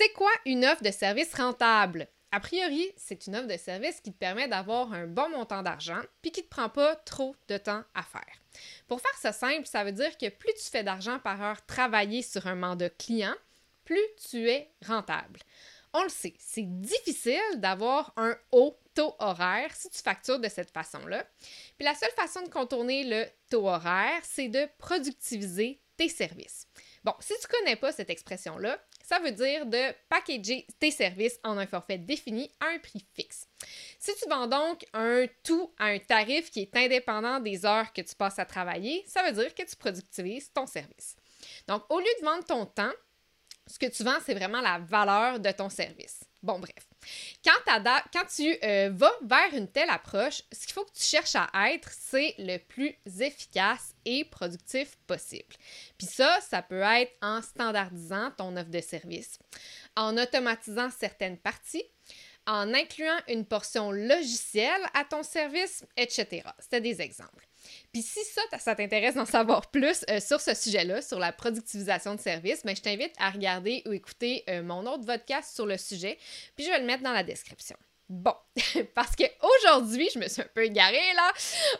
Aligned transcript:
C'est 0.00 0.14
quoi 0.14 0.30
une 0.46 0.64
offre 0.64 0.82
de 0.82 0.90
service 0.90 1.34
rentable? 1.34 2.08
A 2.32 2.40
priori, 2.40 2.90
c'est 2.96 3.26
une 3.26 3.36
offre 3.36 3.48
de 3.48 3.58
service 3.58 4.00
qui 4.00 4.14
te 4.14 4.18
permet 4.18 4.48
d'avoir 4.48 4.94
un 4.94 5.06
bon 5.06 5.28
montant 5.28 5.62
d'argent 5.62 6.00
puis 6.22 6.32
qui 6.32 6.40
ne 6.40 6.46
te 6.46 6.48
prend 6.48 6.70
pas 6.70 6.96
trop 6.96 7.36
de 7.48 7.58
temps 7.58 7.84
à 7.94 8.02
faire. 8.02 8.40
Pour 8.88 9.02
faire 9.02 9.18
ça 9.18 9.32
simple, 9.32 9.66
ça 9.66 9.84
veut 9.84 9.92
dire 9.92 10.16
que 10.16 10.30
plus 10.30 10.54
tu 10.54 10.70
fais 10.70 10.82
d'argent 10.82 11.18
par 11.18 11.42
heure 11.42 11.66
travaillé 11.66 12.22
sur 12.22 12.46
un 12.46 12.54
mandat 12.54 12.88
client, 12.88 13.34
plus 13.84 14.00
tu 14.30 14.48
es 14.48 14.70
rentable. 14.86 15.40
On 15.92 16.02
le 16.02 16.08
sait, 16.08 16.32
c'est 16.38 16.80
difficile 16.80 17.56
d'avoir 17.56 18.14
un 18.16 18.34
haut 18.52 18.78
taux 18.94 19.14
horaire 19.18 19.76
si 19.76 19.90
tu 19.90 20.00
factures 20.00 20.38
de 20.38 20.48
cette 20.48 20.70
façon-là. 20.70 21.26
Puis 21.76 21.84
la 21.84 21.94
seule 21.94 22.12
façon 22.12 22.40
de 22.40 22.48
contourner 22.48 23.04
le 23.04 23.26
taux 23.50 23.68
horaire, 23.68 24.22
c'est 24.22 24.48
de 24.48 24.66
productiviser 24.78 25.78
tes 25.98 26.08
services. 26.08 26.66
Bon, 27.04 27.12
si 27.20 27.34
tu 27.38 27.46
ne 27.46 27.58
connais 27.58 27.76
pas 27.76 27.92
cette 27.92 28.08
expression-là, 28.08 28.78
ça 29.10 29.18
veut 29.18 29.32
dire 29.32 29.66
de 29.66 29.92
packager 30.08 30.68
tes 30.78 30.92
services 30.92 31.40
en 31.42 31.58
un 31.58 31.66
forfait 31.66 31.98
défini 31.98 32.48
à 32.60 32.66
un 32.66 32.78
prix 32.78 33.04
fixe. 33.12 33.48
Si 33.98 34.14
tu 34.14 34.28
vends 34.28 34.46
donc 34.46 34.84
un 34.92 35.26
tout 35.42 35.74
à 35.80 35.86
un 35.86 35.98
tarif 35.98 36.48
qui 36.48 36.60
est 36.60 36.76
indépendant 36.76 37.40
des 37.40 37.66
heures 37.66 37.92
que 37.92 38.02
tu 38.02 38.14
passes 38.14 38.38
à 38.38 38.44
travailler, 38.44 39.02
ça 39.08 39.24
veut 39.24 39.32
dire 39.32 39.52
que 39.52 39.64
tu 39.64 39.74
productivises 39.74 40.52
ton 40.52 40.64
service. 40.64 41.16
Donc, 41.66 41.82
au 41.88 41.98
lieu 41.98 42.06
de 42.20 42.24
vendre 42.24 42.44
ton 42.44 42.66
temps, 42.66 42.92
ce 43.66 43.80
que 43.80 43.86
tu 43.86 44.04
vends, 44.04 44.18
c'est 44.24 44.34
vraiment 44.34 44.60
la 44.60 44.78
valeur 44.78 45.40
de 45.40 45.50
ton 45.50 45.70
service. 45.70 46.20
Bon, 46.42 46.58
bref. 46.58 46.88
Quand, 47.44 48.24
tu 48.34 48.56
euh, 48.64 48.90
vas 48.92 49.12
vers 49.22 49.54
une 49.54 49.68
telle 49.68 49.90
approche, 49.90 50.42
ce 50.52 50.66
qu'il 50.66 50.72
faut 50.72 50.84
que 50.84 50.92
tu 50.92 51.04
cherches 51.04 51.36
à 51.36 51.72
être, 51.72 51.90
c'est 51.92 52.34
le 52.38 52.58
plus 52.58 52.96
efficace 53.20 53.94
et 54.04 54.24
productif 54.24 54.96
possible. 55.06 55.54
Puis 55.98 56.06
ça, 56.06 56.40
ça 56.40 56.62
peut 56.62 56.80
être 56.80 57.12
en 57.20 57.42
standardisant 57.42 58.30
ton 58.32 58.56
offre 58.56 58.70
de 58.70 58.80
service, 58.80 59.38
en 59.96 60.16
automatisant 60.16 60.90
certaines 60.90 61.38
parties, 61.38 61.84
en 62.46 62.72
incluant 62.72 63.18
une 63.28 63.44
portion 63.44 63.90
logicielle 63.90 64.82
à 64.94 65.04
ton 65.04 65.22
service, 65.22 65.84
etc. 65.96 66.42
C'était 66.58 66.80
des 66.80 67.02
exemples. 67.02 67.49
Puis 67.92 68.02
si 68.02 68.20
ça, 68.24 68.42
ça 68.58 68.74
t'intéresse 68.74 69.14
d'en 69.14 69.26
savoir 69.26 69.70
plus 69.70 70.04
euh, 70.10 70.20
sur 70.20 70.40
ce 70.40 70.54
sujet-là, 70.54 71.02
sur 71.02 71.18
la 71.18 71.32
productivisation 71.32 72.14
de 72.14 72.20
services, 72.20 72.62
ben, 72.64 72.74
je 72.74 72.82
t'invite 72.82 73.12
à 73.18 73.30
regarder 73.30 73.82
ou 73.86 73.92
écouter 73.92 74.44
euh, 74.48 74.62
mon 74.62 74.86
autre 74.86 75.04
podcast 75.04 75.54
sur 75.54 75.66
le 75.66 75.76
sujet, 75.76 76.18
puis 76.56 76.64
je 76.64 76.70
vais 76.70 76.80
le 76.80 76.86
mettre 76.86 77.02
dans 77.02 77.12
la 77.12 77.22
description. 77.22 77.76
Bon, 78.08 78.34
parce 78.94 79.14
qu'aujourd'hui, 79.14 80.08
je 80.12 80.18
me 80.18 80.28
suis 80.28 80.42
un 80.42 80.48
peu 80.52 80.64
égarée 80.64 81.14
là. 81.14 81.32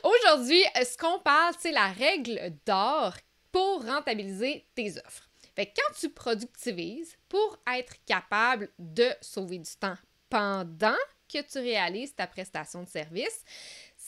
Aujourd'hui, 0.05 0.62
euh, 0.78 0.84
ce 0.84 0.97
qu'on 0.97 1.19
parle, 1.19 1.55
c'est 1.59 1.72
la 1.72 1.89
règle 1.89 2.53
d'or 2.67 3.15
pour 3.50 3.84
rentabiliser 3.84 4.65
tes 4.75 4.97
offres. 4.98 5.28
Fait 5.56 5.67
que 5.67 5.72
quand 5.77 5.92
tu 5.98 6.09
productivises 6.09 7.17
pour 7.28 7.59
être 7.77 7.94
capable 8.06 8.70
de 8.78 9.09
sauver 9.20 9.59
du 9.59 9.70
temps 9.78 9.97
pendant 10.28 10.97
que 11.33 11.42
tu 11.42 11.59
réalises 11.59 12.15
ta 12.15 12.27
prestation 12.27 12.83
de 12.83 12.89
service, 12.89 13.44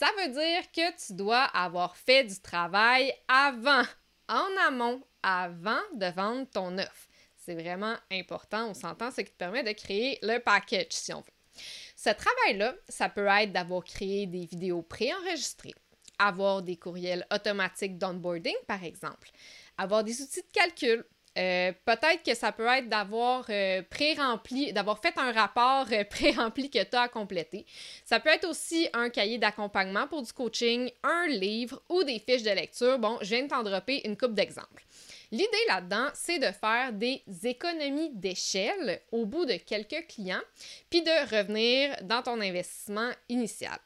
ça 0.02 0.10
veut 0.18 0.32
dire 0.32 0.72
que 0.72 1.06
tu 1.06 1.12
dois 1.12 1.44
avoir 1.44 1.96
fait 1.96 2.24
du 2.24 2.40
travail 2.40 3.14
avant, 3.28 3.84
en 4.28 4.48
amont, 4.66 5.00
avant 5.22 5.80
de 5.94 6.06
vendre 6.06 6.50
ton 6.50 6.76
offre. 6.76 7.06
C'est 7.36 7.54
vraiment 7.54 7.94
important, 8.10 8.70
on 8.70 8.74
s'entend, 8.74 9.12
ce 9.12 9.20
qui 9.20 9.30
te 9.30 9.36
permet 9.36 9.62
de 9.62 9.70
créer 9.70 10.18
le 10.22 10.40
package, 10.40 10.88
si 10.90 11.14
on 11.14 11.20
veut. 11.20 11.62
Ce 11.94 12.10
travail-là, 12.10 12.74
ça 12.88 13.08
peut 13.10 13.28
être 13.28 13.52
d'avoir 13.52 13.84
créé 13.84 14.26
des 14.26 14.44
vidéos 14.44 14.82
préenregistrées, 14.82 15.74
avoir 16.18 16.62
des 16.62 16.74
courriels 16.76 17.24
automatiques 17.32 17.96
d'onboarding, 17.96 18.56
par 18.66 18.82
exemple, 18.82 19.30
avoir 19.78 20.02
des 20.02 20.20
outils 20.20 20.42
de 20.42 20.52
calcul, 20.52 21.04
euh, 21.38 21.72
peut-être 21.86 22.22
que 22.24 22.34
ça 22.34 22.52
peut 22.52 22.66
être 22.66 22.88
d'avoir 22.88 23.46
euh, 23.48 23.82
pré-rempli, 23.88 24.72
d'avoir 24.72 25.00
fait 25.00 25.16
un 25.16 25.32
rapport 25.32 25.86
euh, 25.90 26.04
pré-rempli 26.10 26.68
que 26.68 26.82
tu 26.82 26.96
as 26.96 27.02
à 27.02 27.08
compléter. 27.08 27.64
Ça 28.04 28.20
peut 28.20 28.28
être 28.28 28.46
aussi 28.46 28.88
un 28.92 29.08
cahier 29.08 29.38
d'accompagnement 29.38 30.06
pour 30.06 30.22
du 30.22 30.32
coaching, 30.32 30.90
un 31.02 31.26
livre 31.28 31.82
ou 31.88 32.04
des 32.04 32.18
fiches 32.18 32.42
de 32.42 32.50
lecture. 32.50 32.98
Bon, 32.98 33.18
je 33.22 33.34
viens 33.34 33.44
de 33.44 33.48
t'en 33.48 33.62
dropper 33.62 34.06
une 34.06 34.16
coupe 34.16 34.34
d'exemples. 34.34 34.84
L'idée 35.30 35.64
là-dedans, 35.68 36.08
c'est 36.12 36.38
de 36.38 36.52
faire 36.52 36.92
des 36.92 37.22
économies 37.44 38.10
d'échelle 38.10 39.00
au 39.10 39.24
bout 39.24 39.46
de 39.46 39.54
quelques 39.54 40.06
clients, 40.06 40.42
puis 40.90 41.00
de 41.00 41.34
revenir 41.34 41.96
dans 42.02 42.20
ton 42.20 42.38
investissement 42.42 43.10
initial. 43.30 43.78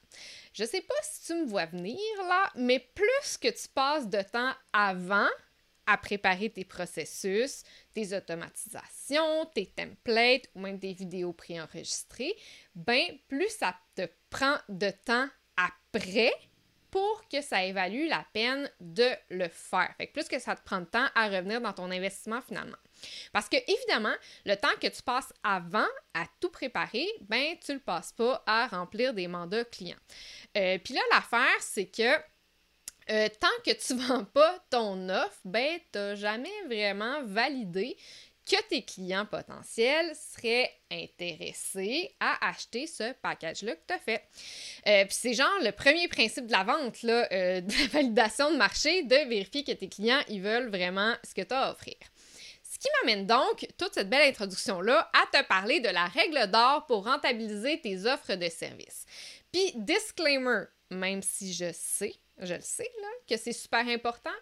Je 0.52 0.64
sais 0.64 0.80
pas 0.80 0.94
si 1.02 1.26
tu 1.26 1.34
me 1.34 1.46
vois 1.46 1.66
venir 1.66 1.98
là, 2.28 2.50
mais 2.56 2.80
plus 2.80 3.36
que 3.40 3.48
tu 3.48 3.68
passes 3.72 4.08
de 4.08 4.22
temps 4.22 4.52
avant 4.72 5.28
à 5.86 5.96
préparer 5.96 6.50
tes 6.50 6.64
processus, 6.64 7.62
tes 7.94 8.16
automatisations, 8.16 9.46
tes 9.54 9.66
templates 9.66 10.48
ou 10.54 10.60
même 10.60 10.78
tes 10.78 10.92
vidéos 10.92 11.32
préenregistrées, 11.32 12.34
ben 12.74 13.02
plus 13.28 13.48
ça 13.50 13.76
te 13.94 14.08
prend 14.30 14.56
de 14.68 14.90
temps 14.90 15.28
après 15.56 16.32
pour 16.90 17.28
que 17.28 17.42
ça 17.42 17.64
évalue 17.64 18.08
la 18.08 18.24
peine 18.32 18.70
de 18.80 19.08
le 19.28 19.48
faire. 19.48 19.92
Fait 19.98 20.06
que 20.06 20.12
plus 20.12 20.28
que 20.28 20.38
ça 20.38 20.56
te 20.56 20.64
prend 20.64 20.80
de 20.80 20.86
temps 20.86 21.06
à 21.14 21.28
revenir 21.28 21.60
dans 21.60 21.72
ton 21.72 21.90
investissement 21.90 22.40
finalement. 22.40 22.78
Parce 23.32 23.48
que 23.48 23.56
évidemment, 23.70 24.14
le 24.46 24.54
temps 24.54 24.74
que 24.80 24.86
tu 24.86 25.02
passes 25.02 25.32
avant 25.42 25.86
à 26.14 26.24
tout 26.40 26.48
préparer, 26.48 27.06
ben 27.20 27.54
tu 27.64 27.74
le 27.74 27.80
passes 27.80 28.12
pas 28.12 28.42
à 28.46 28.66
remplir 28.68 29.12
des 29.12 29.28
mandats 29.28 29.64
clients. 29.64 29.98
Euh, 30.56 30.78
Puis 30.82 30.94
là, 30.94 31.00
l'affaire, 31.12 31.60
c'est 31.60 31.86
que 31.86 32.16
euh, 33.10 33.28
tant 33.40 33.48
que 33.64 33.72
tu 33.72 33.94
vends 34.06 34.24
pas 34.24 34.58
ton 34.70 35.08
offre, 35.08 35.40
ben, 35.44 35.78
tu 35.92 35.98
n'as 35.98 36.14
jamais 36.14 36.62
vraiment 36.66 37.22
validé 37.24 37.96
que 38.46 38.62
tes 38.68 38.82
clients 38.82 39.26
potentiels 39.26 40.14
seraient 40.14 40.72
intéressés 40.90 42.14
à 42.20 42.48
acheter 42.48 42.86
ce 42.86 43.12
package-là 43.14 43.74
que 43.74 43.82
tu 43.88 43.94
as 43.94 43.98
fait. 43.98 44.22
Euh, 44.86 45.04
puis 45.04 45.16
c'est 45.18 45.34
genre 45.34 45.58
le 45.62 45.72
premier 45.72 46.06
principe 46.06 46.46
de 46.46 46.52
la 46.52 46.62
vente, 46.62 47.02
là, 47.02 47.26
euh, 47.32 47.60
de 47.62 47.72
la 47.72 47.88
validation 47.88 48.52
de 48.52 48.56
marché, 48.56 49.02
de 49.02 49.28
vérifier 49.28 49.64
que 49.64 49.72
tes 49.72 49.88
clients, 49.88 50.22
ils 50.28 50.40
veulent 50.40 50.68
vraiment 50.68 51.14
ce 51.24 51.34
que 51.34 51.42
tu 51.42 51.52
as 51.52 51.62
à 51.62 51.72
offrir. 51.72 51.96
Ce 52.62 52.78
qui 52.78 52.88
m'amène 53.00 53.26
donc 53.26 53.66
toute 53.78 53.94
cette 53.94 54.10
belle 54.10 54.28
introduction-là 54.28 55.10
à 55.12 55.38
te 55.38 55.44
parler 55.46 55.80
de 55.80 55.88
la 55.88 56.04
règle 56.06 56.50
d'or 56.50 56.86
pour 56.86 57.04
rentabiliser 57.04 57.80
tes 57.80 58.06
offres 58.06 58.34
de 58.34 58.48
services. 58.48 59.06
Puis, 59.50 59.72
disclaimer, 59.76 60.64
même 60.90 61.22
si 61.22 61.52
je 61.52 61.72
sais 61.72 62.14
je 62.38 62.54
le 62.54 62.60
sais, 62.60 62.90
là, 63.00 63.08
que 63.28 63.36
c'est 63.36 63.52
super 63.52 63.86
important. 63.88 64.34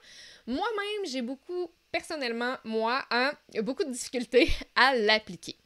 Moi-même, 0.46 1.06
j'ai 1.06 1.22
beaucoup, 1.22 1.70
personnellement, 1.90 2.56
moi, 2.64 3.04
hein, 3.10 3.32
beaucoup 3.62 3.84
de 3.84 3.90
difficultés 3.90 4.50
à 4.76 4.94
l'appliquer. 4.94 5.56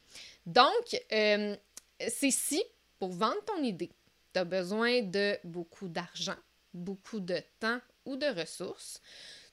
Donc, 0.45 0.95
euh, 1.11 1.55
c'est 2.07 2.31
si, 2.31 2.63
pour 2.99 3.11
vendre 3.11 3.43
ton 3.45 3.63
idée, 3.63 3.91
tu 4.33 4.39
as 4.39 4.45
besoin 4.45 5.01
de 5.01 5.37
beaucoup 5.43 5.87
d'argent, 5.87 6.37
beaucoup 6.73 7.19
de 7.19 7.41
temps 7.59 7.79
ou 8.05 8.15
de 8.15 8.27
ressources, 8.27 9.01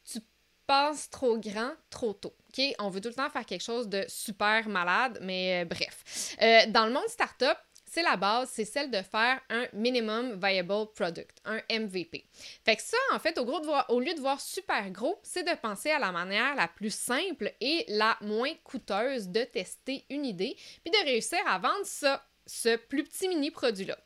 tu 0.04 0.20
passes 0.66 1.08
trop 1.10 1.38
grand, 1.38 1.72
trop 1.91 2.12
tôt. 2.12 2.34
OK? 2.48 2.62
On 2.78 2.91
veut 2.91 3.00
tout 3.00 3.08
le 3.08 3.14
temps 3.14 3.31
faire 3.31 3.47
quelque 3.47 3.62
chose 3.62 3.88
de 3.88 4.04
super 4.08 4.69
malade, 4.69 5.19
mais 5.22 5.62
euh, 5.62 5.64
bref. 5.64 6.34
Euh, 6.43 6.66
dans 6.69 6.87
le 6.87 6.93
monde 6.93 7.08
startup, 7.08 7.58
c'est 7.97 8.03
la 8.03 8.19
base, 8.19 8.51
c'est 8.53 8.67
celle 8.67 8.91
de 8.91 9.01
faire 9.01 9.41
un 9.49 9.67
minimum 9.73 10.39
viable 10.39 10.93
product, 10.95 11.39
un 11.47 11.62
MVP. 11.71 12.27
Fait 12.62 12.77
que 12.77 12.83
ça, 12.83 12.99
en 13.15 13.19
fait, 13.19 13.39
au, 13.39 13.47
gros 13.47 13.61
de 13.61 13.67
au 13.91 14.01
lieu 14.01 14.12
de 14.12 14.21
voir 14.21 14.39
super 14.39 14.91
gros, 14.91 15.19
c'est 15.23 15.45
de 15.45 15.57
penser 15.62 15.91
à 15.91 15.99
la 15.99 16.12
manière 16.12 16.55
la 16.56 16.69
plus 16.69 16.95
simple 16.95 17.55
et 17.59 17.87
la 17.89 18.19
moins 18.21 18.53
coûteuse 18.65 19.29
de 19.29 19.45
tester 19.45 20.05
une 20.11 20.27
idée, 20.27 20.59
puis 20.85 20.91
de 20.91 21.06
réussir 21.06 21.39
à 21.47 21.59
vendre 21.59 21.87
ça 21.87 22.23
ce 22.45 22.77
plus 22.77 23.03
petit 23.03 23.29
mini 23.29 23.51
produit-là. 23.51 23.97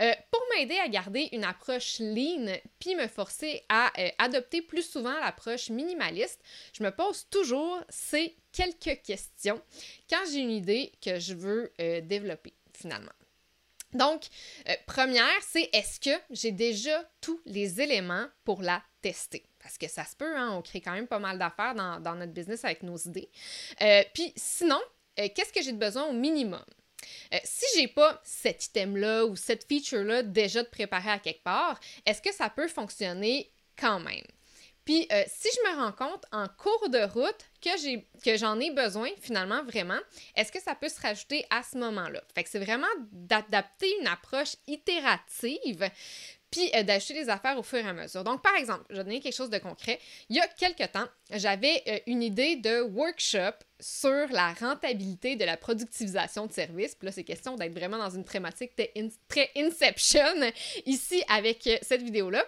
Euh, 0.00 0.12
pour 0.32 0.42
m'aider 0.52 0.78
à 0.78 0.88
garder 0.88 1.28
une 1.30 1.44
approche 1.44 2.00
lean 2.00 2.56
puis 2.80 2.96
me 2.96 3.06
forcer 3.06 3.62
à 3.68 3.92
euh, 4.00 4.08
adopter 4.18 4.62
plus 4.62 4.82
souvent 4.82 5.14
l'approche 5.20 5.70
minimaliste, 5.70 6.42
je 6.72 6.82
me 6.82 6.90
pose 6.90 7.28
toujours 7.30 7.78
ces 7.88 8.34
quelques 8.50 9.00
questions 9.02 9.62
quand 10.10 10.24
j'ai 10.28 10.40
une 10.40 10.50
idée 10.50 10.90
que 11.00 11.20
je 11.20 11.34
veux 11.34 11.72
euh, 11.80 12.00
développer 12.00 12.52
finalement. 12.74 13.12
Donc, 13.94 14.24
euh, 14.68 14.74
première, 14.86 15.42
c'est 15.42 15.68
est-ce 15.72 15.98
que 16.00 16.22
j'ai 16.30 16.52
déjà 16.52 17.04
tous 17.20 17.40
les 17.46 17.80
éléments 17.80 18.26
pour 18.44 18.62
la 18.62 18.82
tester? 19.00 19.44
Parce 19.62 19.78
que 19.78 19.88
ça 19.88 20.04
se 20.04 20.14
peut, 20.14 20.36
hein, 20.36 20.52
on 20.52 20.62
crée 20.62 20.80
quand 20.80 20.92
même 20.92 21.06
pas 21.06 21.18
mal 21.18 21.38
d'affaires 21.38 21.74
dans, 21.74 22.14
notre 22.14 22.32
business 22.32 22.64
avec 22.64 22.82
nos 22.82 22.96
idées. 22.96 23.30
Euh, 23.80 24.02
puis 24.14 24.32
sinon, 24.36 24.80
euh, 25.18 25.28
qu'est-ce 25.34 25.52
que 25.52 25.62
j'ai 25.62 25.72
de 25.72 25.78
besoin 25.78 26.06
au 26.06 26.12
minimum? 26.12 26.64
si 27.44 27.64
j'ai 27.76 27.86
pas 27.86 28.20
cet 28.24 28.66
item-là 28.66 29.24
ou 29.24 29.36
cette 29.36 29.68
feature-là 29.68 30.22
déjà 30.22 30.62
de 30.62 30.68
préparer 30.68 31.10
à 31.10 31.18
quelque 31.18 31.42
part, 31.42 31.78
est-ce 32.04 32.20
que 32.20 32.34
ça 32.34 32.50
peut 32.50 32.66
fonctionner 32.68 33.52
quand 33.76 34.00
même? 34.00 34.24
Puis 34.88 35.06
euh, 35.12 35.22
si 35.26 35.48
je 35.54 35.70
me 35.70 35.76
rends 35.76 35.92
compte 35.92 36.24
en 36.32 36.46
cours 36.48 36.88
de 36.88 37.00
route 37.12 37.44
que 37.60 37.76
j'ai 37.78 38.08
que 38.24 38.38
j'en 38.38 38.58
ai 38.58 38.70
besoin 38.70 39.10
finalement 39.20 39.62
vraiment, 39.62 39.98
est-ce 40.34 40.50
que 40.50 40.62
ça 40.62 40.74
peut 40.74 40.88
se 40.88 40.98
rajouter 40.98 41.44
à 41.50 41.62
ce 41.62 41.76
moment-là? 41.76 42.22
Fait 42.34 42.42
que 42.42 42.48
c'est 42.48 42.58
vraiment 42.58 42.86
d'adapter 43.12 43.94
une 44.00 44.06
approche 44.06 44.56
itérative 44.66 45.90
puis 46.50 46.70
euh, 46.74 46.84
d'acheter 46.84 47.12
des 47.12 47.28
affaires 47.28 47.58
au 47.58 47.62
fur 47.62 47.80
et 47.80 47.86
à 47.86 47.92
mesure. 47.92 48.24
Donc, 48.24 48.40
par 48.42 48.54
exemple, 48.54 48.86
je 48.88 48.96
vais 48.96 49.04
donner 49.04 49.20
quelque 49.20 49.36
chose 49.36 49.50
de 49.50 49.58
concret. 49.58 50.00
Il 50.30 50.36
y 50.36 50.40
a 50.40 50.48
quelques 50.48 50.90
temps, 50.90 51.06
j'avais 51.32 51.82
euh, 51.86 51.98
une 52.06 52.22
idée 52.22 52.56
de 52.56 52.80
workshop 52.80 53.58
sur 53.80 54.28
la 54.30 54.52
rentabilité 54.54 55.36
de 55.36 55.44
la 55.44 55.56
productivisation 55.56 56.46
de 56.46 56.52
services. 56.52 56.94
Puis 56.94 57.06
là, 57.06 57.12
c'est 57.12 57.24
question 57.24 57.56
d'être 57.56 57.72
vraiment 57.72 57.98
dans 57.98 58.10
une 58.10 58.24
thématique 58.24 58.72
très 59.28 59.50
Inception 59.56 60.52
ici 60.86 61.22
avec 61.28 61.66
euh, 61.66 61.76
cette 61.82 62.02
vidéo-là. 62.02 62.44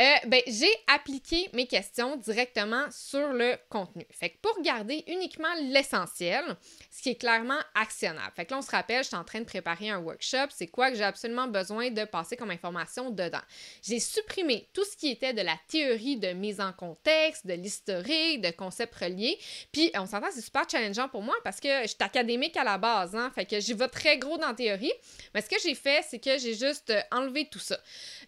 Euh, 0.00 0.14
ben, 0.26 0.42
j'ai 0.46 0.72
appliqué 0.86 1.48
mes 1.52 1.66
questions 1.66 2.16
directement 2.16 2.86
sur 2.90 3.32
le 3.32 3.56
contenu. 3.68 4.06
Fait 4.10 4.30
que 4.30 4.38
pour 4.40 4.60
garder 4.62 5.04
uniquement 5.06 5.52
l'essentiel, 5.62 6.44
ce 6.90 7.02
qui 7.02 7.10
est 7.10 7.16
clairement 7.16 7.60
actionnable. 7.74 8.32
Fait 8.34 8.44
que 8.44 8.52
là, 8.52 8.58
on 8.58 8.62
se 8.62 8.70
rappelle, 8.70 9.02
je 9.02 9.08
suis 9.08 9.16
en 9.16 9.24
train 9.24 9.40
de 9.40 9.44
préparer 9.44 9.90
un 9.90 9.98
workshop. 9.98 10.48
C'est 10.50 10.66
quoi 10.66 10.90
que 10.90 10.96
j'ai 10.96 11.04
absolument 11.04 11.48
besoin 11.48 11.90
de 11.90 12.04
passer 12.04 12.36
comme 12.36 12.50
information 12.50 13.10
dedans? 13.10 13.40
J'ai 13.82 14.00
supprimé 14.00 14.68
tout 14.72 14.84
ce 14.84 14.96
qui 14.96 15.10
était 15.10 15.34
de 15.34 15.42
la 15.42 15.56
théorie 15.68 16.16
de 16.16 16.32
mise 16.32 16.60
en 16.60 16.72
contexte, 16.72 17.46
de 17.46 17.54
l'historique, 17.54 18.40
de 18.40 18.50
concepts 18.50 18.94
reliés. 18.94 19.38
Puis, 19.72 19.90
on 19.94 20.06
s'entend, 20.06 20.28
c'est 20.32 20.40
super 20.40 20.61
challengeant 20.68 21.08
pour 21.08 21.22
moi 21.22 21.34
parce 21.44 21.60
que 21.60 21.82
je 21.82 21.88
suis 21.88 21.96
académique 22.00 22.56
à 22.56 22.64
la 22.64 22.78
base, 22.78 23.14
hein, 23.14 23.30
fait 23.34 23.46
que 23.46 23.60
j'y 23.60 23.74
vais 23.74 23.88
très 23.88 24.18
gros 24.18 24.38
dans 24.38 24.48
la 24.48 24.54
théorie. 24.54 24.92
Mais 25.34 25.40
ce 25.40 25.48
que 25.48 25.56
j'ai 25.62 25.74
fait, 25.74 26.04
c'est 26.08 26.18
que 26.18 26.38
j'ai 26.38 26.54
juste 26.54 26.90
euh, 26.90 27.00
enlevé 27.10 27.48
tout 27.50 27.58
ça. 27.58 27.78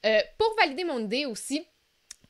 Euh, 0.05 0.21
pour 0.39 0.55
valider 0.57 0.85
mon 0.85 1.01
idée 1.01 1.27
aussi, 1.27 1.67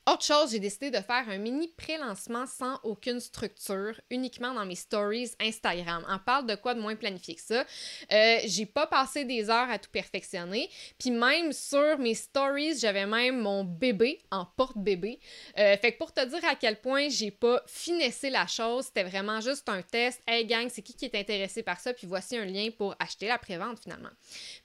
autre 0.07 0.25
chose, 0.25 0.51
j'ai 0.51 0.59
décidé 0.59 0.91
de 0.91 0.99
faire 0.99 1.27
un 1.29 1.39
mini 1.39 1.69
pré-lancement 1.69 2.47
sans 2.47 2.79
aucune 2.83 3.21
structure, 3.21 3.99
uniquement 4.11 4.53
dans 4.53 4.67
mes 4.67 4.75
stories 4.75 5.31
Instagram. 5.41 6.05
On 6.09 6.19
parle 6.19 6.47
de 6.47 6.55
quoi 6.57 6.75
de 6.75 6.81
moins 6.81 6.95
planifié 6.95 7.35
que 7.37 7.41
ça? 7.41 7.65
Euh, 8.13 8.39
j'ai 8.45 8.67
pas 8.67 8.87
passé 8.87 9.25
des 9.25 9.49
heures 9.49 9.71
à 9.71 9.79
tout 9.79 9.89
perfectionner. 9.91 10.69
Puis 10.99 11.11
même 11.11 11.53
sur 11.53 11.99
mes 11.99 12.15
stories, 12.15 12.79
j'avais 12.79 13.07
même 13.07 13.41
mon 13.41 13.65
bébé 13.65 14.21
en 14.31 14.45
porte-bébé. 14.45 15.19
Euh, 15.59 15.77
fait 15.79 15.93
que 15.93 15.99
pour 15.99 16.13
te 16.13 16.23
dire 16.25 16.45
à 16.45 16.55
quel 16.55 16.81
point 16.81 17.09
j'ai 17.09 17.31
pas 17.31 17.63
finessé 17.67 18.29
la 18.29 18.47
chose, 18.47 18.87
c'était 18.87 19.05
vraiment 19.05 19.41
juste 19.41 19.69
un 19.71 19.81
test. 19.81 20.21
Hey 20.27 20.45
gang, 20.45 20.69
c'est 20.69 20.83
qui 20.83 20.95
qui 20.95 21.07
est 21.07 21.15
intéressé 21.15 21.63
par 21.63 21.81
ça? 21.81 21.95
Puis 21.95 22.07
voici 22.07 22.37
un 22.37 22.45
lien 22.45 22.69
pour 22.77 22.95
acheter 22.99 23.27
la 23.27 23.39
prévente 23.39 23.79
finalement. 23.81 24.11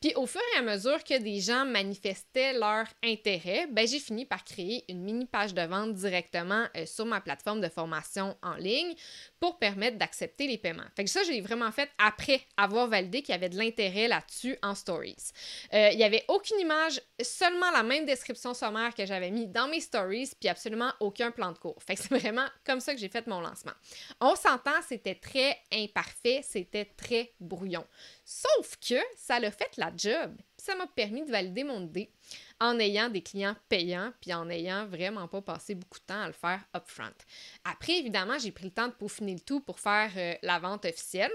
Puis 0.01 0.13
au 0.15 0.25
fur 0.25 0.41
et 0.55 0.57
à 0.57 0.61
mesure 0.63 1.01
que 1.03 1.17
des 1.17 1.39
gens 1.39 1.65
manifestaient 1.65 2.53
leur 2.53 2.85
intérêt, 3.03 3.67
ben 3.71 3.87
j'ai 3.87 3.99
fini 3.99 4.25
par 4.25 4.43
créer 4.43 4.83
une 4.89 5.01
mini 5.01 5.28
page 5.29 5.53
de 5.53 5.61
vente 5.61 5.93
directement 5.93 6.65
euh, 6.75 6.85
sur 6.85 7.05
ma 7.05 7.21
plateforme 7.21 7.61
de 7.61 7.69
formation 7.69 8.35
en 8.41 8.55
ligne 8.55 8.93
pour 9.39 9.57
permettre 9.59 9.97
d'accepter 9.97 10.47
les 10.47 10.57
paiements. 10.57 10.83
Fait 10.95 11.03
que 11.03 11.09
ça, 11.09 11.23
je 11.23 11.31
l'ai 11.31 11.41
vraiment 11.41 11.71
fait 11.71 11.89
après 11.97 12.41
avoir 12.57 12.87
validé 12.87 13.21
qu'il 13.21 13.33
y 13.33 13.35
avait 13.35 13.49
de 13.49 13.57
l'intérêt 13.57 14.07
là-dessus 14.07 14.57
en 14.61 14.75
stories. 14.75 15.31
Euh, 15.73 15.89
il 15.91 15.97
n'y 15.97 16.03
avait 16.03 16.25
aucune 16.27 16.59
image, 16.59 17.01
seulement 17.21 17.71
la 17.71 17.83
même 17.83 18.05
description 18.05 18.53
sommaire 18.53 18.93
que 18.93 19.05
j'avais 19.05 19.31
mis 19.31 19.47
dans 19.47 19.67
mes 19.67 19.81
stories, 19.81 20.31
puis 20.39 20.49
absolument 20.49 20.91
aucun 20.99 21.31
plan 21.31 21.51
de 21.51 21.57
cours. 21.57 21.81
Fait 21.81 21.95
que 21.95 22.01
c'est 22.01 22.17
vraiment 22.17 22.47
comme 22.65 22.79
ça 22.79 22.93
que 22.93 22.99
j'ai 22.99 23.09
fait 23.09 23.25
mon 23.27 23.41
lancement. 23.41 23.73
On 24.19 24.35
s'entend, 24.35 24.81
c'était 24.87 25.15
très 25.15 25.57
imparfait, 25.71 26.41
c'était 26.43 26.85
très 26.85 27.33
brouillon. 27.39 27.85
Sauf 28.25 28.77
que 28.77 28.99
ça 29.15 29.39
l'a 29.39 29.51
fait 29.51 29.75
la 29.77 29.91
job. 29.95 30.35
Ça 30.59 30.75
m'a 30.75 30.87
permis 30.87 31.25
de 31.25 31.31
valider 31.31 31.63
mon 31.63 31.81
idée 31.81 32.11
en 32.59 32.77
ayant 32.79 33.09
des 33.09 33.21
clients 33.21 33.55
payants 33.69 34.11
puis 34.21 34.33
en 34.33 34.49
ayant 34.49 34.85
vraiment 34.85 35.27
pas 35.27 35.41
passé 35.41 35.73
beaucoup 35.73 35.99
de 35.99 36.05
temps 36.05 36.21
à 36.21 36.27
le 36.27 36.33
faire 36.33 36.61
upfront. 36.75 37.15
Après, 37.63 37.93
évidemment, 37.93 38.37
j'ai 38.37 38.51
pris 38.51 38.65
le 38.65 38.71
temps 38.71 38.87
de 38.87 38.93
peaufiner 38.93 39.33
le 39.33 39.39
tout 39.39 39.61
pour 39.61 39.79
faire 39.79 40.11
euh, 40.17 40.35
la 40.43 40.59
vente 40.59 40.85
officielle. 40.85 41.31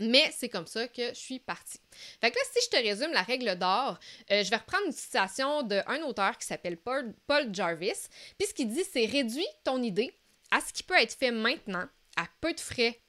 Mais 0.00 0.30
c'est 0.32 0.48
comme 0.48 0.66
ça 0.66 0.88
que 0.88 1.10
je 1.10 1.18
suis 1.18 1.38
partie. 1.38 1.78
Fait 2.20 2.30
que 2.30 2.36
là, 2.36 2.42
si 2.50 2.64
je 2.64 2.76
te 2.76 2.82
résume 2.82 3.12
la 3.12 3.22
règle 3.22 3.56
d'or, 3.56 3.98
euh, 4.30 4.42
je 4.42 4.50
vais 4.50 4.56
reprendre 4.56 4.86
une 4.86 4.92
citation 4.92 5.62
d'un 5.62 6.02
auteur 6.02 6.38
qui 6.38 6.46
s'appelle 6.46 6.78
Paul, 6.78 7.14
Paul 7.26 7.54
Jarvis. 7.54 8.08
Puis 8.38 8.48
ce 8.48 8.54
qu'il 8.54 8.68
dit, 8.68 8.84
c'est 8.90 9.04
réduis 9.04 9.46
ton 9.64 9.82
idée 9.82 10.12
à 10.50 10.60
ce 10.60 10.72
qui 10.72 10.82
peut 10.82 10.98
être 10.98 11.14
fait 11.14 11.30
maintenant, 11.30 11.86
à 12.16 12.26
peu 12.40 12.52
de 12.52 12.60
frais, 12.60 13.00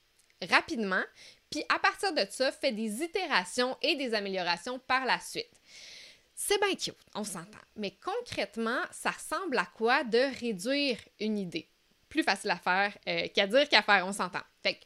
rapidement. 0.49 1.03
Puis 1.53 1.63
à 1.69 1.77
partir 1.77 2.11
de 2.13 2.25
ça, 2.31 2.51
fais 2.51 2.71
des 2.71 3.03
itérations 3.03 3.77
et 3.83 3.95
des 3.95 4.15
améliorations 4.15 4.79
par 4.79 5.05
la 5.05 5.19
suite. 5.19 5.51
C'est 6.33 6.59
bien 6.59 6.73
cute, 6.73 6.97
on 7.13 7.23
s'entend. 7.23 7.59
Mais 7.75 7.95
concrètement, 8.03 8.79
ça 8.89 9.11
ressemble 9.11 9.59
à 9.59 9.67
quoi 9.67 10.03
de 10.03 10.17
réduire 10.39 10.97
une 11.19 11.37
idée? 11.37 11.69
Plus 12.09 12.23
facile 12.23 12.49
à 12.49 12.57
faire 12.57 12.97
euh, 13.07 13.27
qu'à 13.27 13.45
dire 13.45 13.69
qu'à 13.69 13.83
faire, 13.83 14.03
on 14.07 14.13
s'entend. 14.13 14.41
Fait 14.63 14.79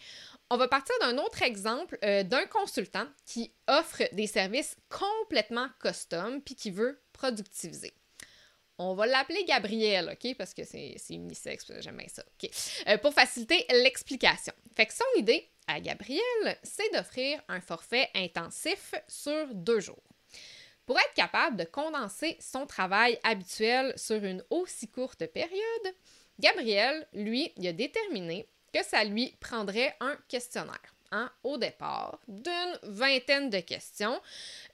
on 0.50 0.58
va 0.58 0.68
partir 0.68 0.94
d'un 1.00 1.18
autre 1.20 1.42
exemple 1.42 1.98
euh, 2.04 2.24
d'un 2.24 2.46
consultant 2.48 3.08
qui 3.26 3.54
offre 3.70 4.04
des 4.12 4.28
services 4.28 4.76
complètement 4.90 5.70
custom 5.80 6.42
puis 6.42 6.56
qui 6.56 6.72
veut 6.72 7.00
productiviser. 7.14 7.94
On 8.78 8.94
va 8.94 9.08
l'appeler 9.08 9.46
Gabriel, 9.46 10.18
OK? 10.22 10.36
Parce 10.36 10.54
que 10.54 10.66
c'est 10.66 10.98
unisexe, 11.12 11.72
j'aime 11.80 11.96
bien 11.96 12.10
ça. 12.10 12.24
OK? 12.44 12.50
Euh, 12.90 12.98
pour 12.98 13.14
faciliter 13.14 13.66
l'explication. 13.70 14.54
Fait 14.76 14.86
que 14.86 14.94
son 14.94 15.06
idée 15.16 15.50
à 15.68 15.80
Gabriel, 15.80 16.58
c'est 16.64 16.92
d'offrir 16.94 17.42
un 17.48 17.62
forfait 17.62 18.10
intensif 18.16 18.96
sur 19.08 19.54
deux 19.54 19.80
jours. 19.80 20.04
Pour 20.86 20.98
être 20.98 21.14
capable 21.16 21.58
de 21.58 21.66
condenser 21.66 22.38
son 22.40 22.66
travail 22.66 23.20
habituel 23.24 23.94
sur 23.98 24.24
une 24.24 24.44
aussi 24.50 24.90
courte 24.90 25.26
période, 25.28 25.96
Gabriel, 26.40 27.08
lui, 27.14 27.52
a 27.66 27.74
déterminé 27.74 28.48
que 28.74 28.84
ça 28.84 29.04
lui 29.04 29.36
prendrait 29.40 29.96
un 30.00 30.18
questionnaire. 30.30 30.97
Hein, 31.14 31.32
au 31.46 31.58
départ, 31.58 32.20
d'une 32.28 32.80
vingtaine 32.84 33.50
de 33.50 33.62
questions 33.62 34.20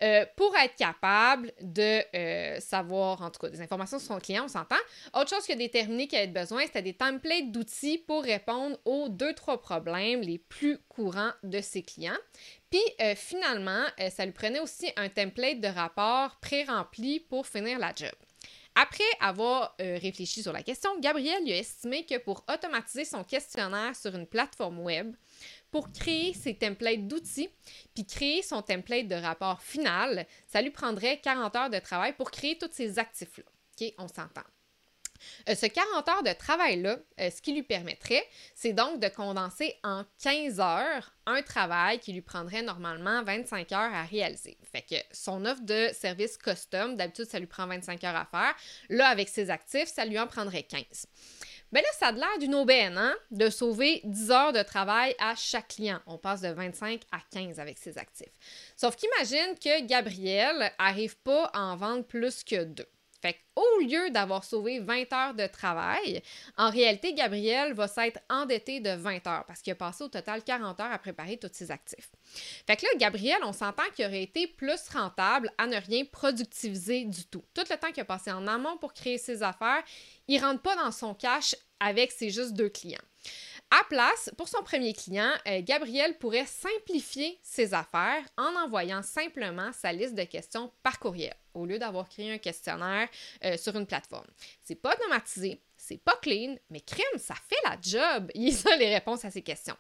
euh, 0.02 0.26
pour 0.36 0.56
être 0.58 0.76
capable 0.76 1.52
de 1.62 2.02
euh, 2.16 2.60
savoir, 2.60 3.22
en 3.22 3.30
tout 3.30 3.40
cas, 3.40 3.50
des 3.50 3.62
informations 3.62 4.00
sur 4.00 4.16
son 4.16 4.20
client, 4.20 4.46
on 4.46 4.48
s'entend. 4.48 4.76
Autre 5.14 5.30
chose 5.30 5.46
qu'il 5.46 5.54
a 5.54 5.58
déterminé 5.60 6.08
qu'il 6.08 6.18
avait 6.18 6.28
besoin, 6.28 6.64
c'était 6.66 6.82
des 6.82 6.96
templates 6.96 7.52
d'outils 7.52 8.00
pour 8.00 8.24
répondre 8.24 8.80
aux 8.84 9.10
deux, 9.10 9.36
trois 9.36 9.62
problèmes 9.62 10.22
les 10.22 10.40
plus 10.40 10.80
courants 10.90 11.34
de 11.44 11.62
ses 11.62 11.84
clients. 11.84 12.18
Puis 12.72 12.82
euh, 13.00 13.14
finalement, 13.14 13.86
ça 14.10 14.26
lui 14.26 14.34
prenait 14.34 14.60
aussi 14.60 14.92
un 14.96 15.10
template 15.10 15.60
de 15.60 15.68
rapport 15.68 16.38
pré-rempli 16.42 17.20
pour 17.20 17.46
finir 17.46 17.78
la 17.78 17.94
job. 17.96 18.10
Après 18.74 19.04
avoir 19.20 19.76
réfléchi 19.78 20.42
sur 20.42 20.52
la 20.52 20.64
question, 20.64 21.00
Gabriel 21.00 21.44
a 21.48 21.58
estimé 21.58 22.08
que 22.08 22.18
pour 22.18 22.44
automatiser 22.52 23.06
son 23.06 23.24
questionnaire 23.24 23.96
sur 23.96 24.16
une 24.16 24.26
plateforme 24.26 24.80
web, 24.80 25.16
pour 25.74 25.92
créer 25.92 26.36
ses 26.36 26.54
templates 26.54 27.08
d'outils, 27.08 27.50
puis 27.96 28.06
créer 28.06 28.44
son 28.44 28.62
template 28.62 29.08
de 29.08 29.16
rapport 29.16 29.60
final, 29.60 30.28
ça 30.46 30.62
lui 30.62 30.70
prendrait 30.70 31.20
40 31.20 31.56
heures 31.56 31.70
de 31.72 31.80
travail 31.80 32.14
pour 32.14 32.30
créer 32.30 32.60
tous 32.60 32.70
ces 32.72 33.00
actifs-là. 33.00 33.92
On 33.98 34.08
s'entend. 34.08 34.44
Euh, 35.50 35.56
ce 35.56 35.66
40 35.66 36.08
heures 36.10 36.22
de 36.22 36.34
travail-là, 36.34 36.98
euh, 37.20 37.30
ce 37.32 37.42
qui 37.42 37.54
lui 37.54 37.64
permettrait, 37.64 38.24
c'est 38.54 38.74
donc 38.74 39.00
de 39.00 39.08
condenser 39.08 39.74
en 39.84 40.04
15 40.22 40.60
heures 40.60 41.12
un 41.26 41.42
travail 41.42 42.00
qui 42.00 42.14
lui 42.14 42.22
prendrait 42.22 42.62
normalement 42.62 43.24
25 43.24 43.72
heures 43.72 43.94
à 43.94 44.04
réaliser. 44.04 44.58
Fait 44.72 44.84
que 44.84 44.96
son 45.12 45.44
offre 45.46 45.64
de 45.64 45.90
service 45.94 46.38
custom, 46.38 46.96
d'habitude, 46.98 47.26
ça 47.26 47.40
lui 47.40 47.48
prend 47.48 47.66
25 47.66 48.04
heures 48.04 48.16
à 48.16 48.26
faire. 48.26 48.54
Là, 48.90 49.08
avec 49.08 49.28
ses 49.28 49.50
actifs, 49.50 49.88
ça 49.88 50.06
lui 50.06 50.20
en 50.20 50.28
prendrait 50.28 50.64
15. 50.64 51.08
Mais 51.74 51.82
ben 51.82 51.88
là, 51.88 51.98
ça 51.98 52.08
a 52.10 52.12
l'air 52.12 52.38
d'une 52.40 52.54
aubaine, 52.54 53.00
hein, 53.00 53.16
de 53.32 53.50
sauver 53.50 54.02
10 54.04 54.30
heures 54.30 54.54
de 54.54 54.62
travail 54.62 55.16
à 55.18 55.34
chaque 55.34 55.70
client. 55.70 56.00
On 56.06 56.20
passe 56.20 56.42
de 56.42 56.50
25 56.50 57.02
à 57.12 57.18
15 57.32 57.60
avec 57.60 57.80
ses 57.80 57.98
actifs. 57.98 58.28
Sauf 58.78 58.96
qu'imagine 58.96 59.56
que 59.60 59.84
Gabriel 59.84 60.72
n'arrive 60.78 61.18
pas 61.18 61.46
à 61.46 61.62
en 61.62 61.76
vendre 61.76 62.04
plus 62.04 62.44
que 62.44 62.64
deux. 62.64 62.86
Fait 63.24 63.38
qu'au 63.56 63.80
lieu 63.80 64.10
d'avoir 64.10 64.44
sauvé 64.44 64.80
20 64.80 65.14
heures 65.14 65.34
de 65.34 65.48
travail, 65.48 66.22
en 66.58 66.70
réalité, 66.70 67.14
Gabriel 67.14 67.72
va 67.72 67.88
s'être 67.88 68.20
endetté 68.30 68.82
de 68.82 68.90
20 68.90 69.26
heures 69.28 69.46
parce 69.48 69.62
qu'il 69.62 69.72
a 69.72 69.78
passé 69.78 70.04
au 70.04 70.10
total 70.10 70.44
40 70.44 70.78
heures 70.82 70.92
à 70.92 71.00
préparer 71.00 71.38
tous 71.38 71.50
ses 71.54 71.72
actifs. 71.72 72.12
Fait 72.68 72.76
que 72.76 72.86
là, 72.86 72.90
Gabriel, 72.98 73.38
on 73.44 73.54
s'entend 73.54 73.84
qu'il 73.96 74.06
aurait 74.06 74.24
été 74.24 74.48
plus 74.48 74.90
rentable 74.94 75.50
à 75.58 75.68
ne 75.68 75.78
rien 75.78 76.04
productiviser 76.04 77.06
du 77.06 77.24
tout. 77.24 77.46
Tout 77.54 77.64
le 77.70 77.78
temps 77.78 77.94
qu'il 77.94 78.02
a 78.02 78.06
passé 78.06 78.30
en 78.30 78.46
amont 78.46 78.76
pour 78.76 78.94
créer 78.94 79.18
ses 79.18 79.42
affaires, 79.42 79.84
il 80.28 80.44
rentre 80.44 80.62
pas 80.62 80.76
dans 80.76 80.92
son 80.92 81.14
cash 81.14 81.56
avec 81.80 82.12
ses 82.12 82.30
juste 82.30 82.52
deux 82.52 82.68
clients. 82.68 83.00
À 83.76 83.84
place, 83.86 84.30
pour 84.38 84.48
son 84.48 84.62
premier 84.62 84.94
client, 84.94 85.32
euh, 85.48 85.62
Gabriel 85.64 86.16
pourrait 86.20 86.46
simplifier 86.46 87.40
ses 87.42 87.74
affaires 87.74 88.24
en 88.38 88.56
envoyant 88.64 89.02
simplement 89.02 89.72
sa 89.74 89.92
liste 89.92 90.14
de 90.14 90.26
questions 90.26 90.72
par 90.84 91.00
courriel 91.00 91.34
au 91.54 91.66
lieu 91.66 91.80
d'avoir 91.80 92.10
créé 92.10 92.32
un 92.32 92.38
questionnaire 92.38 93.08
euh, 93.44 93.58
sur 93.58 93.76
une 93.76 93.86
plateforme. 93.86 94.28
C'est 94.64 94.76
pas 94.76 94.94
automatisé, 94.94 95.62
c'est 95.78 95.98
pas 95.98 96.18
clean, 96.22 96.56
mais 96.70 96.82
crème, 96.82 97.18
ça 97.18 97.36
fait 97.36 97.56
la 97.64 97.78
job. 97.82 98.32
Il 98.36 98.56
a 98.68 98.78
les 98.78 98.94
réponses 98.94 99.26
à 99.26 99.32
ces 99.32 99.42
questions. 99.42 99.76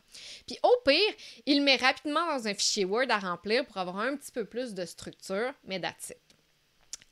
Puis 0.48 0.58
au 0.64 0.76
pire, 0.86 1.14
il 1.46 1.62
met 1.62 1.76
rapidement 1.76 2.26
dans 2.26 2.48
un 2.48 2.54
fichier 2.54 2.86
Word 2.86 3.10
à 3.10 3.20
remplir 3.20 3.66
pour 3.66 3.78
avoir 3.78 4.00
un 4.00 4.16
petit 4.16 4.32
peu 4.32 4.46
plus 4.46 4.74
de 4.74 4.86
structure, 4.86 5.54
mais. 5.66 5.82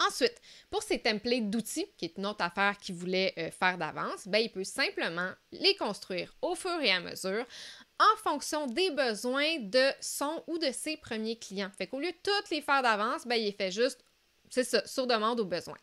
Ensuite, 0.08 0.42
pour 0.70 0.82
ces 0.84 1.00
templates 1.00 1.50
d'outils, 1.50 1.86
qui 1.98 2.06
est 2.06 2.18
une 2.18 2.26
autre 2.26 2.44
affaire 2.44 2.78
qu'il 2.78 2.96
voulait 2.96 3.34
euh, 3.38 3.52
faire 3.52 3.78
d'avance, 3.78 4.28
ben, 4.28 4.40
il 4.40 4.52
peut 4.52 4.64
simplement 4.64 5.32
les 5.52 5.76
construire 5.76 6.36
au 6.42 6.56
fur 6.56 6.80
et 6.82 6.92
à 6.92 7.00
mesure 7.00 7.46
en 8.00 8.18
fonction 8.18 8.66
des 8.66 8.90
besoins 8.92 9.60
de 9.60 9.92
son 10.00 10.44
ou 10.48 10.58
de 10.58 10.72
ses 10.72 10.98
premiers 10.98 11.38
clients. 11.38 11.70
Fait 11.78 11.88
qu'au 11.88 12.00
lieu 12.00 12.12
de 12.12 12.18
toutes 12.24 12.50
les 12.50 12.62
faire 12.62 12.82
d'avance, 12.82 13.28
ben, 13.28 13.36
il 13.36 13.54
fait 13.54 13.72
juste, 13.72 14.04
c'est 14.50 14.64
ça, 14.64 14.86
sur 14.88 15.06
demande 15.06 15.40
aux 15.40 15.46
besoins. 15.46 15.78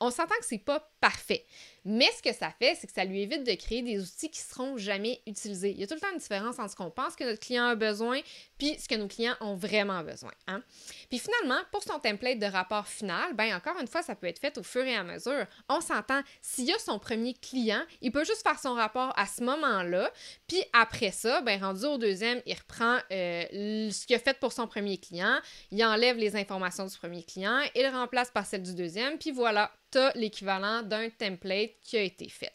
On 0.00 0.10
s'entend 0.10 0.34
que 0.38 0.44
c'est 0.44 0.58
pas 0.58 0.92
parfait, 1.00 1.46
Mais 1.84 2.10
ce 2.16 2.22
que 2.22 2.34
ça 2.34 2.50
fait, 2.50 2.74
c'est 2.74 2.86
que 2.86 2.92
ça 2.92 3.04
lui 3.04 3.20
évite 3.20 3.44
de 3.44 3.54
créer 3.54 3.82
des 3.82 4.00
outils 4.00 4.30
qui 4.30 4.40
seront 4.40 4.76
jamais 4.76 5.20
utilisés. 5.26 5.72
Il 5.72 5.80
y 5.80 5.84
a 5.84 5.86
tout 5.86 5.94
le 5.94 6.00
temps 6.00 6.12
une 6.12 6.18
différence 6.18 6.58
entre 6.58 6.70
ce 6.70 6.76
qu'on 6.76 6.90
pense 6.90 7.14
que 7.14 7.24
notre 7.24 7.40
client 7.40 7.66
a 7.66 7.74
besoin 7.74 8.20
puis 8.58 8.78
ce 8.78 8.88
que 8.88 8.94
nos 8.94 9.08
clients 9.08 9.34
ont 9.40 9.54
vraiment 9.54 10.02
besoin. 10.02 10.30
Hein? 10.46 10.62
Puis 11.10 11.18
finalement, 11.18 11.60
pour 11.72 11.82
son 11.82 11.98
template 11.98 12.38
de 12.38 12.46
rapport 12.46 12.86
final, 12.86 13.34
ben 13.34 13.54
encore 13.54 13.78
une 13.80 13.86
fois, 13.86 14.02
ça 14.02 14.14
peut 14.14 14.26
être 14.26 14.38
fait 14.38 14.56
au 14.58 14.62
fur 14.62 14.84
et 14.84 14.94
à 14.94 15.04
mesure. 15.04 15.46
On 15.68 15.80
s'entend, 15.80 16.22
s'il 16.40 16.66
y 16.66 16.72
a 16.72 16.78
son 16.78 16.98
premier 16.98 17.34
client, 17.34 17.82
il 18.00 18.12
peut 18.12 18.24
juste 18.24 18.42
faire 18.42 18.58
son 18.58 18.74
rapport 18.74 19.12
à 19.16 19.26
ce 19.26 19.42
moment-là, 19.42 20.10
puis 20.46 20.62
après 20.72 21.10
ça, 21.10 21.40
ben 21.42 21.62
rendu 21.62 21.84
au 21.84 21.98
deuxième, 21.98 22.40
il 22.46 22.54
reprend 22.54 22.98
euh, 23.10 23.90
ce 23.90 24.06
qu'il 24.06 24.16
a 24.16 24.18
fait 24.18 24.38
pour 24.38 24.52
son 24.52 24.66
premier 24.66 24.98
client, 24.98 25.38
il 25.70 25.84
enlève 25.84 26.16
les 26.16 26.36
informations 26.36 26.86
du 26.86 26.96
premier 26.96 27.22
client, 27.22 27.60
il 27.74 27.82
le 27.82 27.90
remplace 27.90 28.30
par 28.30 28.46
celle 28.46 28.62
du 28.62 28.74
deuxième, 28.74 29.18
puis 29.18 29.30
voilà, 29.32 29.70
tu 29.90 29.98
as 29.98 30.12
l'équivalent 30.14 30.82
d'un 30.82 31.08
template 31.10 31.73
qui 31.82 31.96
a 31.96 32.02
été 32.02 32.28
fait. 32.28 32.52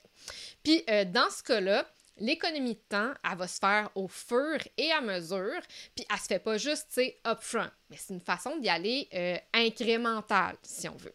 Puis 0.64 0.84
euh, 0.90 1.06
dans 1.06 1.30
ce 1.30 1.44
cas-là, 1.44 1.86
l'économie 2.20 2.76
de 2.76 2.82
temps, 2.90 3.14
elle 3.30 3.38
va 3.38 3.48
se 3.48 3.60
faire 3.60 3.90
au 3.96 4.08
fur 4.08 4.58
et 4.78 4.92
à 4.92 5.02
mesure, 5.02 5.60
puis 5.96 6.06
elle 6.10 6.20
se 6.20 6.26
fait 6.26 6.40
pas 6.40 6.58
juste, 6.58 6.88
tu 6.90 6.96
sais, 6.96 7.20
upfront, 7.26 7.70
mais 7.90 7.98
c'est 7.98 8.14
une 8.14 8.20
façon 8.20 8.58
d'y 8.58 8.70
aller 8.70 9.08
euh, 9.14 9.38
incrémentale, 9.54 10.58
si 10.62 10.88
on 10.90 10.96
veut. 10.96 11.14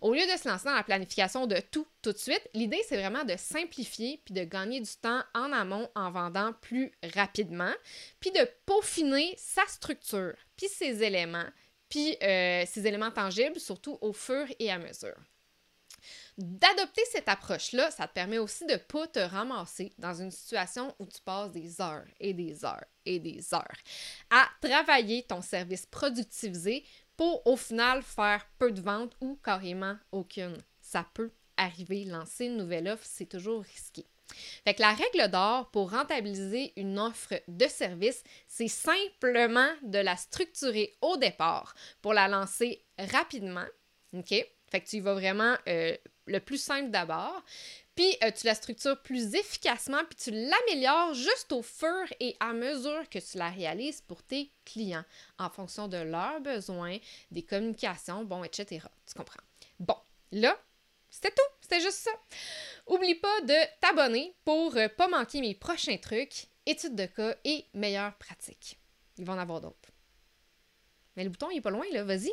Au 0.00 0.12
lieu 0.12 0.22
de 0.22 0.38
se 0.38 0.48
lancer 0.48 0.64
dans 0.64 0.74
la 0.74 0.82
planification 0.82 1.46
de 1.46 1.60
tout 1.70 1.86
tout 2.02 2.12
de 2.12 2.18
suite, 2.18 2.48
l'idée, 2.54 2.82
c'est 2.88 2.96
vraiment 2.96 3.24
de 3.24 3.36
simplifier 3.36 4.20
puis 4.24 4.34
de 4.34 4.44
gagner 4.44 4.80
du 4.80 4.90
temps 5.00 5.22
en 5.34 5.52
amont 5.52 5.88
en 5.94 6.10
vendant 6.10 6.52
plus 6.60 6.92
rapidement, 7.14 7.72
puis 8.20 8.30
de 8.30 8.48
peaufiner 8.66 9.34
sa 9.36 9.66
structure, 9.66 10.34
puis 10.56 10.68
ses 10.68 11.02
éléments, 11.02 11.48
puis 11.88 12.16
euh, 12.22 12.64
ses 12.66 12.86
éléments 12.86 13.10
tangibles, 13.10 13.60
surtout 13.60 13.98
au 14.00 14.12
fur 14.12 14.46
et 14.58 14.70
à 14.70 14.78
mesure. 14.78 15.16
D'adopter 16.38 17.02
cette 17.10 17.28
approche-là, 17.28 17.90
ça 17.90 18.06
te 18.06 18.14
permet 18.14 18.38
aussi 18.38 18.66
de 18.66 18.72
ne 18.72 18.78
pas 18.78 19.06
te 19.06 19.18
ramasser 19.18 19.92
dans 19.98 20.14
une 20.14 20.30
situation 20.30 20.94
où 20.98 21.06
tu 21.06 21.20
passes 21.20 21.52
des 21.52 21.80
heures 21.80 22.06
et 22.20 22.32
des 22.32 22.64
heures 22.64 22.84
et 23.04 23.18
des 23.18 23.52
heures 23.54 23.76
à 24.30 24.48
travailler 24.60 25.24
ton 25.24 25.42
service 25.42 25.86
productivisé 25.86 26.84
pour 27.16 27.46
au 27.46 27.56
final 27.56 28.02
faire 28.02 28.46
peu 28.58 28.72
de 28.72 28.80
ventes 28.80 29.14
ou 29.20 29.38
carrément 29.44 29.96
aucune. 30.10 30.56
Ça 30.80 31.06
peut 31.14 31.30
arriver, 31.56 32.04
lancer 32.04 32.46
une 32.46 32.56
nouvelle 32.56 32.88
offre, 32.88 33.06
c'est 33.06 33.26
toujours 33.26 33.62
risqué. 33.62 34.06
Fait 34.64 34.78
la 34.78 34.92
règle 34.92 35.30
d'or 35.30 35.70
pour 35.70 35.90
rentabiliser 35.90 36.72
une 36.76 36.98
offre 36.98 37.34
de 37.48 37.66
service, 37.66 38.22
c'est 38.46 38.68
simplement 38.68 39.68
de 39.82 39.98
la 39.98 40.16
structurer 40.16 40.94
au 41.02 41.16
départ 41.16 41.74
pour 42.00 42.14
la 42.14 42.28
lancer 42.28 42.84
rapidement. 42.98 43.66
OK? 44.14 44.34
Fait 44.72 44.80
que 44.80 44.88
tu 44.88 44.96
y 44.96 45.00
vas 45.00 45.12
vraiment 45.12 45.54
euh, 45.68 45.94
le 46.26 46.40
plus 46.40 46.56
simple 46.56 46.88
d'abord. 46.88 47.44
Puis 47.94 48.16
euh, 48.24 48.30
tu 48.30 48.46
la 48.46 48.54
structures 48.54 48.98
plus 49.02 49.34
efficacement, 49.34 49.98
puis 50.08 50.16
tu 50.16 50.30
l'améliores 50.30 51.12
juste 51.12 51.52
au 51.52 51.60
fur 51.60 52.06
et 52.20 52.34
à 52.40 52.54
mesure 52.54 53.06
que 53.10 53.18
tu 53.18 53.36
la 53.36 53.50
réalises 53.50 54.00
pour 54.00 54.22
tes 54.22 54.50
clients, 54.64 55.04
en 55.38 55.50
fonction 55.50 55.88
de 55.88 55.98
leurs 55.98 56.40
besoins, 56.40 56.96
des 57.30 57.42
communications, 57.42 58.24
bon, 58.24 58.42
etc. 58.44 58.86
Tu 59.06 59.14
comprends? 59.14 59.42
Bon, 59.78 59.96
là, 60.30 60.58
c'était 61.10 61.32
tout. 61.32 61.52
C'était 61.60 61.80
juste 61.80 61.98
ça. 61.98 62.12
Oublie 62.86 63.16
pas 63.16 63.40
de 63.42 63.78
t'abonner 63.80 64.34
pour 64.46 64.74
euh, 64.78 64.88
pas 64.88 65.08
manquer 65.08 65.42
mes 65.42 65.54
prochains 65.54 65.98
trucs, 65.98 66.46
études 66.64 66.96
de 66.96 67.04
cas 67.04 67.36
et 67.44 67.66
meilleures 67.74 68.16
pratiques. 68.16 68.78
Il 69.18 69.26
va 69.26 69.34
en 69.34 69.38
avoir 69.38 69.60
d'autres. 69.60 69.90
Mais 71.14 71.24
le 71.24 71.28
bouton, 71.28 71.50
il 71.50 71.58
est 71.58 71.60
pas 71.60 71.68
loin, 71.70 71.84
là. 71.92 72.04
Vas-y. 72.04 72.32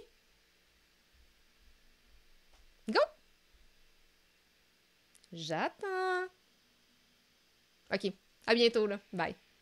Go! 2.89 2.99
J'attends. 5.31 6.25
OK. 7.93 8.13
À 8.47 8.55
bientôt, 8.55 8.87
là. 8.87 8.99
Bye. 9.13 9.35